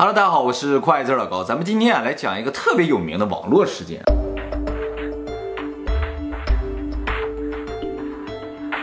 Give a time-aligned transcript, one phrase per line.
[0.00, 4.00] Hello，大家好，我是快字老高，咱们今天啊来讲一个特别有名的网络事件。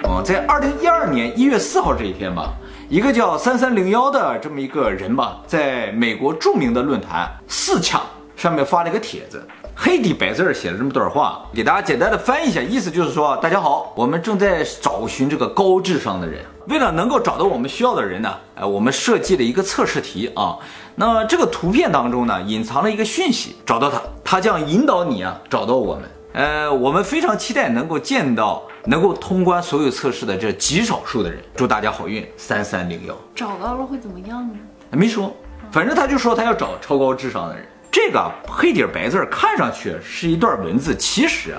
[0.03, 2.53] 哦，在二零一二年一月四号这一天吧，
[2.87, 7.99] 一个叫三三零幺的这么一个人吧，在美国著名的论坛四强
[8.35, 9.43] 上面发了一个帖子。
[9.79, 20.57] 黑底白字写了这么段话，给大家简单的翻译一下，意思就是说，大家好，我们正在找寻这个高智商的人，为了能够找到我们需要的人呢，哎，我们设计了一个测试题啊。
[20.95, 26.09] 那这个图片当中呢，隐藏了一个讯息，找到它，它将引导你啊找到我们。
[26.33, 33.15] 呃，我们非常期待能够见到能够通关所有测试的这极少数的人，祝大家好运，三三零幺。
[33.35, 34.55] 找到了会怎么样呢？
[34.89, 35.31] 没说，
[35.71, 37.63] 反正他就说他要找超高智商的人。
[37.97, 41.57] 这个黑底白字看上去是一段文字，其实啊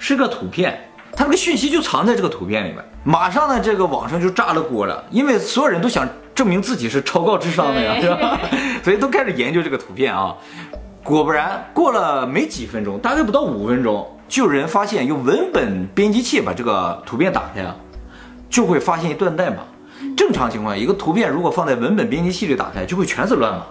[0.00, 0.76] 是个图片，
[1.12, 2.84] 它这个讯息就藏在这个图片里面。
[3.04, 6.04] 马上呢，这个网上就炸了锅了，因为所有人都想
[6.34, 8.36] 证明自己是超高智商的呀，是吧？
[8.82, 10.34] 所以都开始研究这个图片啊。
[11.04, 17.76] 果不然，过了没几分钟，大概不到五分钟，就有人发现用文本编辑器把这个图片打开啊，
[18.50, 19.58] 就会发现一段代码。
[20.16, 23.64] 正常情况下，一个图片如果放在文本编辑器里打开，就会全是乱码。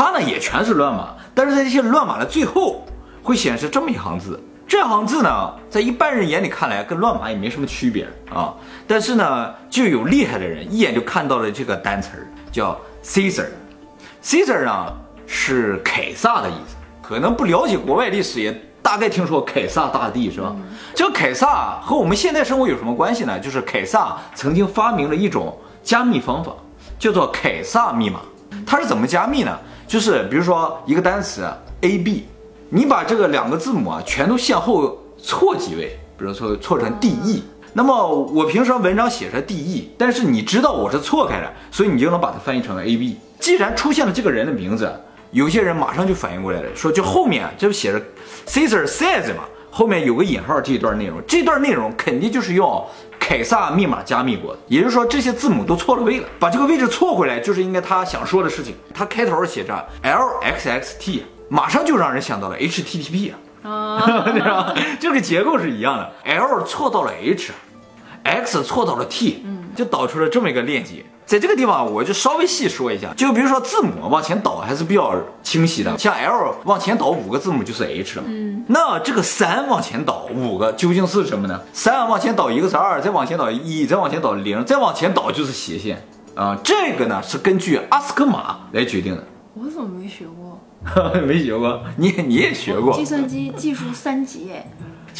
[0.00, 2.86] 它呢也全是乱码，但是在这些乱码的最后
[3.22, 8.54] 会显示这么一行字，这行字呢，在一般人眼里看来跟乱码也没什么区别啊，
[8.86, 14.90] 但是呢，就有厉害的人一眼就看到了这个单词儿，叫 Caesar，Caesar 呢
[15.26, 20.56] 是凯撒的意思，可能不了解国外历史也大概听说凯撒大帝是吧？
[20.94, 23.38] 这个凯撒和我们现代生活有什么关系呢？
[23.38, 26.54] 就是凯撒曾经发明了一种加密方法，
[26.98, 28.20] 叫做凯撒密码，
[28.66, 29.54] 它是怎么加密呢？
[29.90, 31.44] 就是比如说一个单词
[31.80, 32.24] a b，
[32.68, 43.16] 你把这个两个字母啊全都向后错几位，比如说错成 d e，那么我平时文章写成 d e，但是你知道我是错开的，所以你就能把它翻译成 a b。
[43.40, 44.94] 既然出现了这个人的名字，
[45.32, 48.00] 有些人马上就反应过来了，说就后面这不写着
[48.46, 52.86] Caesar says 嘛，后面有个引号这一段内容，这段内容肯定就是用。
[53.30, 58.74] 凯撒密码加密过的，也就是说这些字母都错了位了，把这个位置错回来就是应该他想说的事情。
[58.92, 64.00] 他开头写着 L X X T，马上就让人想到了 H T T P 啊，
[64.34, 64.74] 对吧？
[64.98, 71.04] 这个结构是一样的，L 错到了 H，X 错到了 T，就导出了这么一个链接。
[71.26, 75.14] 在这个地方，我就稍微细说一下，就比如说字母往前倒还是比较
[75.44, 78.24] 清晰的，像 L 往前倒五个字母就是 H 了。
[78.26, 81.60] 嗯，那这个三往前倒五个究竟是什么呢？
[81.72, 86.04] 三往前倒一个是二，再往前倒一，再往前倒零，再往前倒就是斜线
[86.34, 86.58] 啊。
[86.64, 89.24] 这个呢是根据阿斯克马来决定的。
[89.54, 90.58] 我怎么没学过？
[91.22, 91.80] 没学过？
[91.96, 92.92] 你你也学过？
[92.98, 94.50] 计算机技术三级。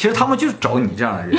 [0.01, 1.37] 其实他们就是找你这样的人。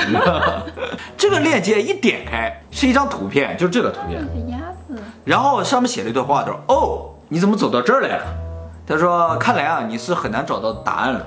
[1.17, 4.25] 这个链接一点开是一张图片，就是这个图片。
[4.47, 4.57] 鸭
[4.87, 4.97] 子。
[5.25, 8.23] 然后上面写了一段话，他说：“哦，你怎么走到这儿来了？”
[8.87, 11.25] 他说：“看来啊，你是很难找到答案了。”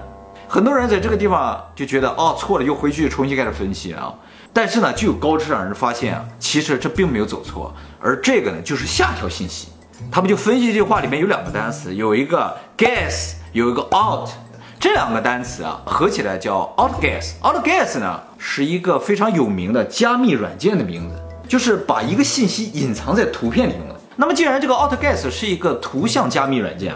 [0.49, 4.15] 很多人在这个地方就觉得哦错了，又回去重新开始分析啊。
[4.55, 7.71] 但是呢，就有高智商人发现啊，其实这并没有走错，
[8.01, 9.69] 而这个呢就是下条信息。
[10.11, 14.31] 他们就分析这句话里面有两个单词，有一个 guess，有一个 out。
[14.79, 17.33] 这两个单词啊，合起来叫 outguess。
[17.43, 21.17] outguess 呢，是一个非常有名的加密软件的名字，
[21.49, 23.97] 就是把一个信息隐藏在图片里用的。
[24.17, 26.95] 那么，既然这个 outguess 是一个图像加密软件，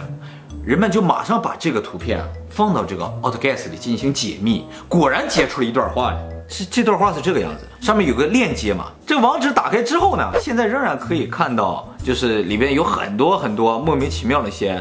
[0.62, 4.66] 人们就马上把这个图片放到这个 outguess 里进行解密。
[4.86, 6.18] 果然解出了一段话来，
[6.48, 8.86] 是这段话是这个样子，上面有个链接嘛。
[9.06, 14.78] 这网址打开之后呢，现在仍然可以看到，就是里边有很多很多莫名其妙的一些。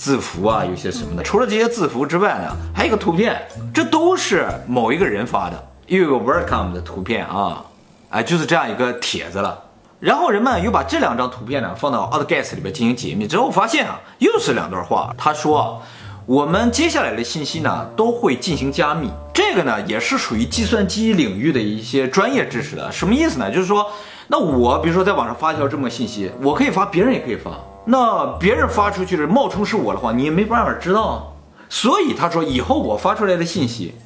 [0.00, 1.22] 字符啊，有些什么的。
[1.22, 3.38] 除了这些字符之外呢，还有一个图片，
[3.74, 7.62] 这都是某一个人发的，又有个 welcome 的图片啊，
[8.08, 9.62] 哎，就是这样一个帖子了。
[9.98, 15.14] 然后人们又把这两张图片呢放到 outguess 里边进行解密之后，发现啊，又是两段话。
[15.18, 15.82] 他说，
[16.24, 22.90] 我们接下来的信息呢都会进行加密，这个呢也是属于计算机领域的一些专业知识的。
[22.90, 23.50] 什么意思呢？
[23.50, 23.86] 就是说，
[24.28, 27.50] 那我比如说在网上发一条这么信息，我可以发，别人也可以发。
[27.90, 31.26] 那别人发出去的冒充是我的话，你也没办法知道啊。
[31.68, 33.96] 所以他说，以后我发出来的信息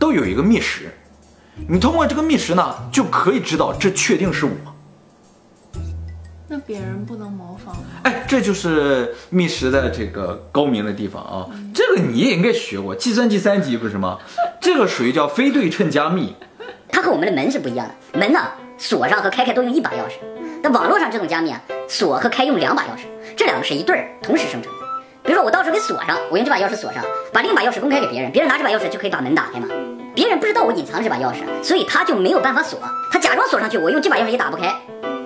[0.00, 0.86] 都有一个密匙，
[1.68, 4.52] 你通过这个密匙呢，就可以知道这确定是我。
[6.48, 7.82] 那别人不能模仿吗？
[8.02, 11.46] 哎，这就是密匙的这个高明的地方啊。
[11.72, 14.18] 这个你也应该学过，计算机三级不是吗？
[14.60, 16.34] 这个属于叫非对称加密。
[16.88, 18.40] 它和我们的门是不一样的，门呢
[18.76, 20.18] 锁上和开开都用一把钥匙。
[20.64, 23.02] 那网络上这种加密啊，锁和开用两把钥匙，
[23.36, 24.78] 这两个是一对儿同时生成的。
[25.22, 29.68] 比如说我到时候给锁上，我用这把钥匙锁上，把另一把钥匙公开给别人，别人拿这把钥匙就可以把门打开嘛。
[30.14, 32.80] 别人不知道我隐藏这把钥匙，所以他就没有办法锁，
[33.12, 34.68] 他假装锁上去，我用这把钥匙也打不开，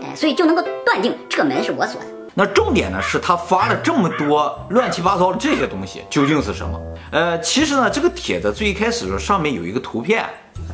[0.03, 2.07] 哎，所以就能够断定这个门是我锁的。
[2.35, 6.81] 那重点呢是他发了这么多乱七八糟的这些东西究竟是什么？
[7.13, 10.25] 呃，其实呢，这个帖子最一开始的时候上面有一个图片，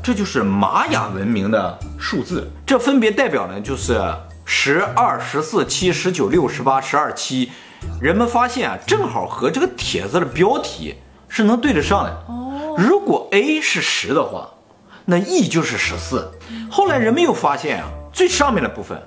[0.03, 4.01] 这就是玛雅文明的数字，这分别代表呢就是
[4.45, 7.51] 十二、十四、七、十九、六、十八、十二、七。
[8.01, 10.95] 人们发现啊，正好和这个帖子的标题
[11.29, 12.11] 是能对得上的。
[12.29, 14.49] 哦，如果 A 是十的话，
[15.05, 16.31] 那 E 就是十四。
[16.71, 18.99] 后来人们又发现啊，最上面的部分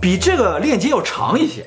[0.00, 1.66] 比这个链接要长一些。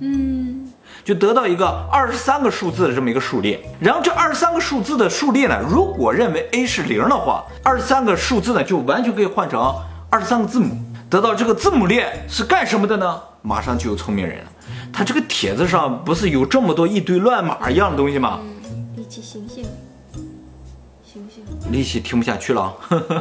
[0.00, 0.70] 嗯，
[1.02, 3.60] 就得到一个二十三个数字的这么一个数列。
[3.80, 9.60] 然后这二十三个数字的数列呢，如果认为 A 是零的话，二十三个数字呢就完全可以换成
[10.08, 10.76] 二十三个字母。
[11.08, 13.20] 得到这个字母列是干什么的呢？
[13.42, 14.50] 马上就有聪明人了。
[14.92, 18.40] 他这个帖子上不是有这么多一堆乱码一样的东西吗？
[18.96, 19.64] 立起行星，
[21.04, 22.74] 星星，力气听不下去了。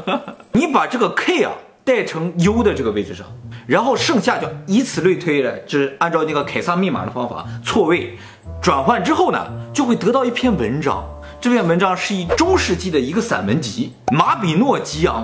[0.53, 1.51] 你把这个 K 啊
[1.83, 3.27] 带成 U 的这个位置上，
[3.67, 8.17] 然后剩下就以此类推的，就是按照那个凯撒密码的方法错位
[8.61, 11.05] 转换之后呢，就会得到一篇文章。
[11.39, 15.23] 这篇文章是以中世纪的一个散文集《马比诺吉昂》。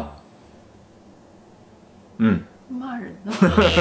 [2.22, 2.40] 嗯。
[2.70, 3.34] 骂人呢？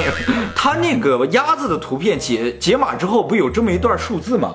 [0.53, 4.53] 他那个鸭子的图片解解码之后，不有这么一段数字吗？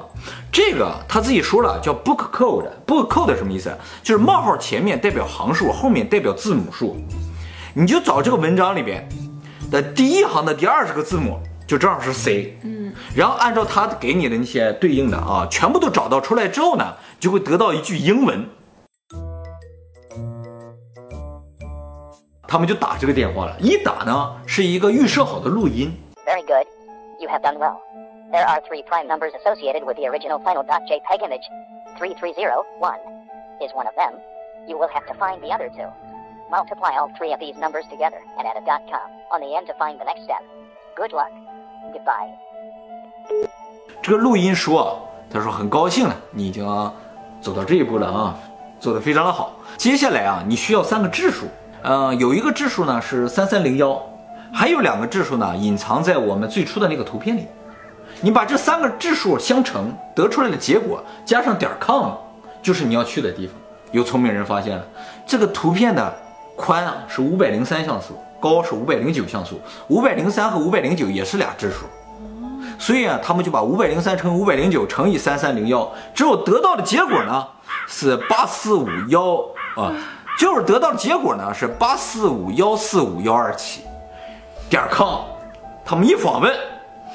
[0.53, 2.69] 这个他自己说了，叫 book code。
[2.87, 3.75] book code 什么意思？
[4.03, 6.99] 就是冒号前面代表行数，后面代表字母数。
[7.73, 9.09] 你就找这个文章里边
[9.71, 12.59] 的第一行的第二十个字母，就正好是 C。
[12.63, 12.93] 嗯。
[13.15, 16.85] 然后按照他给你的那些对应的啊，全部都找到出来之后呢，
[17.19, 18.47] 就会得到一句英文。
[22.49, 25.93] 他们就打这个电话了，一打呢是一个预设好的录音。
[26.25, 26.67] Very good,
[27.19, 27.79] you have done well.
[28.33, 31.43] There are three prime numbers associated with the original final .jpeg image.
[31.99, 32.99] Three three zero one
[33.61, 34.15] is one of them.
[34.67, 35.89] You will have to find the other two.
[36.51, 39.67] Multiply all three of these numbers together and add a dot .com on the end
[39.67, 40.43] to find the next step.
[40.95, 41.31] Good luck.
[41.93, 42.31] Goodbye.
[44.03, 46.65] 这个录音说，他说很高兴了，你已经
[47.41, 48.39] 走到这一步了啊，
[48.79, 49.53] 做得非常的好。
[49.77, 51.47] 接下来啊，你需要三个质数。
[51.89, 53.97] 嗯，有一个质数呢是三三零幺，
[54.53, 57.47] 还有两个质数呢隐藏在我们最初的那个图片里。
[58.21, 62.11] 你把这三个质数相乘，得出来的结果加上点 com，
[62.61, 63.55] 就是你要去的地方。
[63.93, 64.85] 有聪明人发现了，
[65.25, 66.13] 这个图片的
[66.57, 71.87] 宽啊是五百零三像素，高是五百零九像素，五百零三和五百零九也是俩质数。
[72.81, 77.47] 所以啊，他们就把五百零三乘五百零九乘以三三零幺，之后得到的结果呢
[77.87, 79.37] 是八四五幺
[79.81, 79.95] 啊。
[80.37, 83.83] 就是得到的结果呢是八四五幺四五幺二七
[84.69, 85.21] 点 com，
[85.85, 86.53] 他们一访问，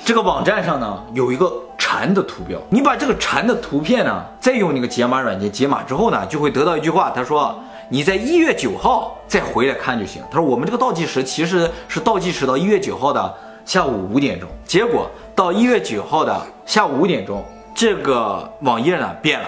[0.03, 7.53] 这个网站上呢有一个蝉的图标，你把这个蝉的图片呢再用那个解码软件解码之后呢，就会得到一句话，他说
[7.89, 10.23] 你在一月九号再回来看就行。
[10.31, 13.33] 他说我们这个倒计时其实是倒计时到一月九号的
[13.65, 17.43] 下午五点钟，结果到一月九号的下午五点钟，
[17.75, 19.47] 这个网页呢变了，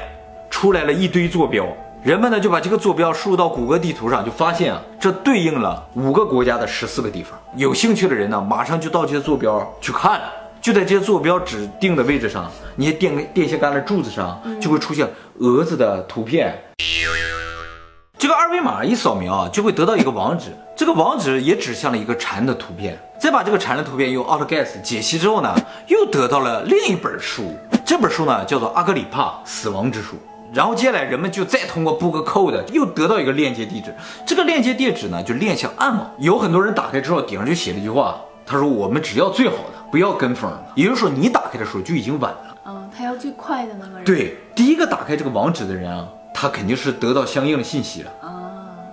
[0.49, 1.65] 出来了一堆坐标。
[2.03, 7.39] 人们呢就把这个坐标输入到谷歌地图上，就发现啊，这对应了五个国家的十四个地方。
[7.55, 10.19] 有兴趣的人呢，马上就到这些坐标去看。
[10.61, 15.07] 就在这些坐标指定的位置上，那些电电线杆的柱子上就会出现
[15.39, 16.53] 蛾子的图片。
[18.17, 22.99] 这个二维码一扫描啊，就会得到一个网址， 这个网址也指向了一个蝉的图片。
[23.17, 25.55] 再把这个蝉的图片用 AutoGuess 解析之后呢，
[25.87, 27.55] 又得到了另一本书。
[27.85, 30.17] 这本书呢叫做《阿格里帕死亡之书》。
[30.53, 33.91] 然后接下来人们就再通过 book code 又得到一个链接地址，
[34.23, 36.11] 这个链接地址呢就链向暗网。
[36.19, 40.63] 有很多人打开之后顶上就写了一句话，他说我们只要最好的，不要跟风的。
[40.75, 42.55] 也就是说你打开的时候就已经晚了。
[42.67, 44.03] 嗯，他要最快的那个人。
[44.03, 48.11] 对，第一个打开这个网址的人啊，他肯定是得到相应的信息了。
[48.21, 48.29] 啊，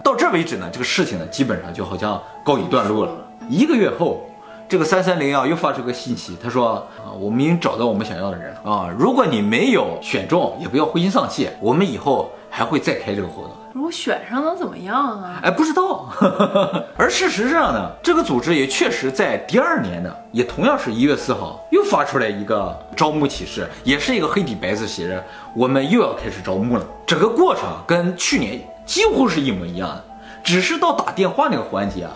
[0.02, 3.12] 到这为止呢，这个事情呢基本上就好像告一段落了。
[3.50, 4.26] 一个月后。
[4.70, 6.74] 这个三三零啊又发出个信息，他说
[7.04, 8.88] 啊，我们已经找到我们想要的人了啊。
[8.96, 13.50] 如果你没有选中，也不要灰心丧气，我们以后还会再开这个活动。
[13.72, 15.40] 如果选上能怎么样啊？
[15.42, 16.08] 哎，不知道。
[16.96, 25.20] 而事实上呢，这个组织也确实在第二年呢，也同样是一月四号又发出来一个招募启事，也是一个黑底白字写着，
[25.52, 26.84] 我们又要开始招募了。
[27.04, 30.04] 整个过程跟去年几乎是一模一样的，
[30.44, 32.12] 只是到打电话那个环节啊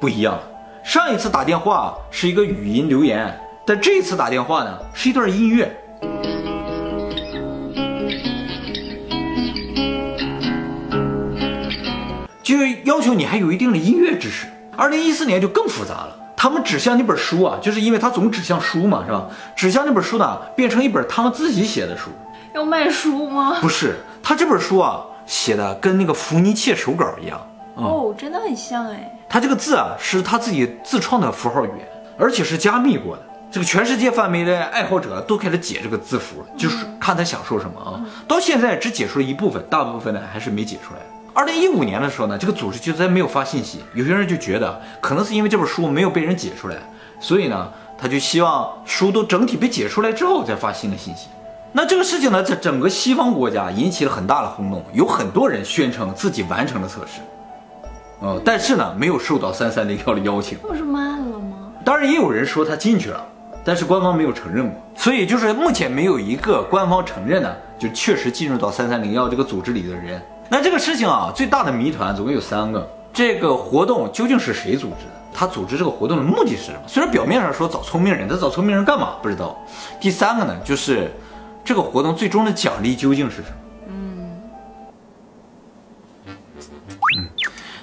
[0.00, 0.36] 不一样。
[0.84, 5.74] 上一次打电话是一个语音留言，但这次打电话呢是一段音乐，
[12.42, 14.46] 就要求你还有一定的音乐知识。
[14.76, 19.26] 二零一四年就更复杂了，他们指向那本书啊，就是因为他总指向书嘛，是吧？
[19.56, 22.10] 指向那本书呢，变成一本他们自己写的书，
[22.54, 23.56] 要卖书吗？
[23.62, 27.40] 不是，他这本书啊写的跟那个福尼切手稿一样。
[27.74, 29.18] 哦，真的很像哎。
[29.28, 31.88] 他这个字啊，是他自己自创的符号语言，
[32.18, 38.00] 而且是加密过的，这个全世界范围的爱好者都开始解这个字符，就是看他想说什么啊。
[38.28, 41.00] 到现在只解出了一部分，大部分呢还是没解出来。
[41.32, 43.82] 二零一五年的时候呢，这个组织就在没有发信息。
[43.92, 46.76] 有些人就觉得，可能是因为这本书没有被人解出来，
[47.18, 51.26] 所以呢，他就希望书都整体被解出来之后再发新的信息。
[51.72, 57.20] 那这个事情呢，在整个西方国家引起了很大的轰动，有很多人宣称自己完成了测试，
[58.20, 60.56] 呃，但是呢，没有受到三三零幺的邀请。
[60.58, 61.72] 不是慢了吗？
[61.84, 63.22] 当然，也有人说他进去了，
[63.64, 70.22] 但是官方没有承认过，所以就是目前没有一个官方承认的，就确实进入到三三零幺这个组织里的人。
[70.48, 75.12] 那这个事情啊，最大的谜团总共有三个：这个活动究竟是谁组织的？
[75.36, 76.78] 他组织这个活动的目的是什么？
[76.86, 79.16] 虽然表面上说找聪明人，他找聪明人干嘛？
[79.20, 79.58] 不知道。
[80.00, 81.10] 第三个呢，就是
[81.64, 83.56] 这个活动最终的奖励究竟是什么？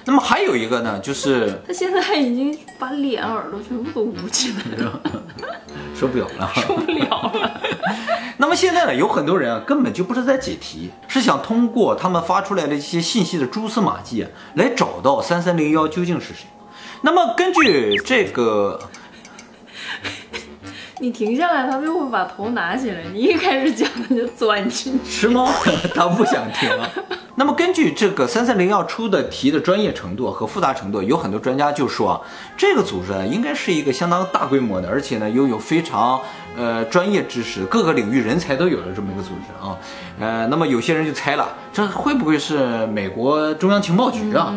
[0.04, 5.00] 那么还有一个呢，就是他现在已经把脸、耳朵全部都捂起来了，
[5.94, 6.50] 受不了了。
[6.54, 7.60] 受不了了。
[8.38, 16.46] 那么现在呢，有很多人啊，根本就不是在解题，是想通过他们发出来的一些信息的蛛丝马迹啊，来找到三三零幺究竟是谁。
[17.02, 18.80] 那么根据这个，
[20.98, 23.02] 你停下来，他就会把头拿起来。
[23.12, 25.10] 你一开始讲，他就钻进去。
[25.10, 25.48] 是吗？
[25.94, 26.68] 他不想听。
[27.34, 32.22] 那么根据这个三三零幺出的题的专业程度和复杂程度，有很多专家就说，
[32.58, 36.20] 这个组织呢，应该是一个相当大规模的，而且呢，拥有非常
[36.58, 39.74] 呃专业知识、各个领域人才都有的这么一个组织啊。
[40.20, 44.54] 呃，那么有些人就猜了，这会不会是美国中央情报局啊？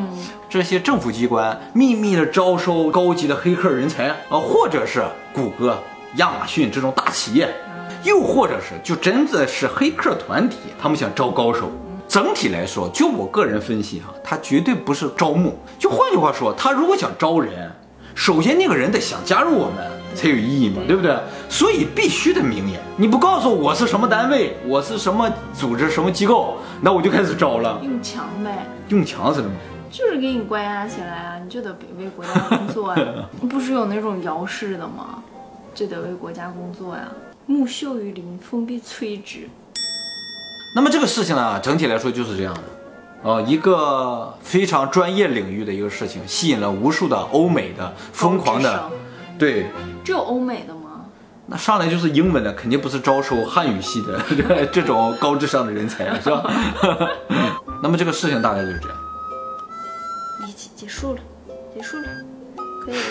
[0.50, 5.02] 这些政府机关秘密的招收高级的黑客人才啊，或者是
[5.34, 5.82] 谷歌、
[6.18, 7.56] 亚马逊这种大企业，
[8.04, 11.72] 又或者是就真的是黑客团体，他们想招高手。
[12.08, 15.58] 整体来说，就我个人分析哈，他绝对不是招募。
[15.78, 17.72] 就换句话说，他如果想招人，
[18.14, 21.18] 首先那个人得想加入我们才有意义嘛，对不对？
[21.50, 27.80] 所以必须得明言，你不告诉我是什么单位，我是什么组织、什么机构，那我就开始招了。
[27.84, 29.52] 用强呗，用强是什么？
[29.92, 33.04] 就是给你关押起来啊，你就得为国家工作呀。
[33.50, 35.24] 不是有那种摇式的吗？
[35.74, 37.08] 就得为国家工作呀。
[37.46, 39.48] 木秀于林，风必摧之。
[40.76, 42.62] 那么这个事情呢，整体来说就是这样的，
[43.24, 48.92] 呃，一个非常专业领域的一个事情，吸引了无数的欧美的疯狂的，
[49.40, 49.68] 对，
[50.04, 51.06] 只有欧美的吗？
[51.48, 54.20] 那上来就是英文的，肯定不是招收汉语系的
[54.68, 56.44] 这种高智商的人才，是吧？
[57.82, 58.98] 那么这个事情大概就是这样。
[60.46, 61.22] 一起结束了，
[61.74, 62.04] 结束了，
[62.84, 63.02] 可以了，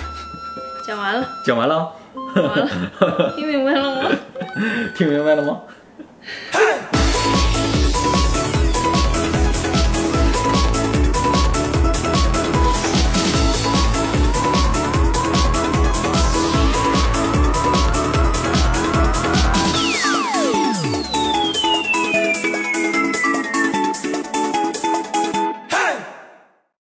[0.87, 1.91] 讲完了，讲完了，
[2.35, 2.69] 讲完了，
[3.35, 4.11] 听明白了吗？
[4.95, 5.61] 听明白了吗？